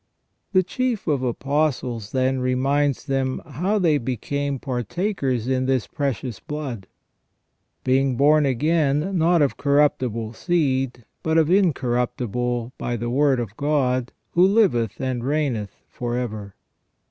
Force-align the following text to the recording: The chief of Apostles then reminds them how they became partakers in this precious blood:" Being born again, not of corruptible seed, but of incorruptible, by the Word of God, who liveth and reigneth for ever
The 0.51 0.63
chief 0.63 1.05
of 1.05 1.21
Apostles 1.21 2.11
then 2.11 2.39
reminds 2.39 3.05
them 3.05 3.39
how 3.45 3.77
they 3.77 3.99
became 3.99 4.57
partakers 4.57 5.47
in 5.47 5.67
this 5.67 5.85
precious 5.85 6.39
blood:" 6.39 6.87
Being 7.83 8.17
born 8.17 8.43
again, 8.47 9.15
not 9.15 9.43
of 9.43 9.57
corruptible 9.57 10.33
seed, 10.33 11.05
but 11.21 11.37
of 11.37 11.51
incorruptible, 11.51 12.73
by 12.79 12.97
the 12.97 13.11
Word 13.11 13.39
of 13.39 13.55
God, 13.55 14.11
who 14.31 14.43
liveth 14.43 14.99
and 14.99 15.23
reigneth 15.23 15.75
for 15.87 16.17
ever 16.17 16.55